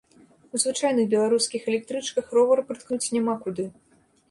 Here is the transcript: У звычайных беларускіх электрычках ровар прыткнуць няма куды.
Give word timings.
У 0.53 0.61
звычайных 0.63 1.05
беларускіх 1.11 1.67
электрычках 1.73 2.25
ровар 2.39 2.65
прыткнуць 2.73 3.03
няма 3.19 3.39
куды. 3.47 3.71